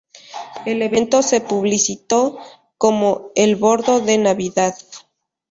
El 0.65 0.81
evento 0.81 1.21
se 1.21 1.41
publicitó 1.41 2.39
como 2.79 3.29
"El 3.35 3.55
Bordo 3.55 3.99
de 3.99 4.17
Navidad". 4.17 4.73